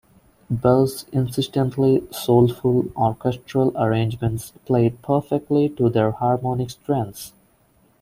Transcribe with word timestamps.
Bell's 0.49 1.05
insistently 1.11 2.01
soulful 2.09 2.87
orchestral 2.97 3.71
arrangements 3.77 4.51
played 4.65 4.99
perfectly 5.03 5.69
to 5.77 5.89
their 5.91 6.09
harmonic 6.09 6.71
strengths. 6.71 7.33